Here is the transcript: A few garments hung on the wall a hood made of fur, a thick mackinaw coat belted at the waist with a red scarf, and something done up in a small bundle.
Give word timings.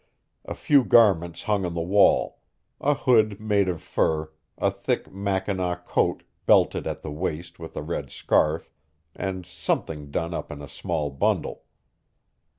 A 0.45 0.55
few 0.55 0.83
garments 0.83 1.43
hung 1.43 1.63
on 1.63 1.75
the 1.75 1.81
wall 1.83 2.39
a 2.79 2.95
hood 2.95 3.39
made 3.39 3.69
of 3.69 3.83
fur, 3.83 4.31
a 4.57 4.71
thick 4.71 5.11
mackinaw 5.13 5.75
coat 5.83 6.23
belted 6.47 6.87
at 6.87 7.03
the 7.03 7.11
waist 7.11 7.59
with 7.59 7.77
a 7.77 7.83
red 7.83 8.09
scarf, 8.09 8.71
and 9.15 9.45
something 9.45 10.09
done 10.09 10.33
up 10.33 10.51
in 10.51 10.59
a 10.59 10.67
small 10.67 11.11
bundle. 11.11 11.65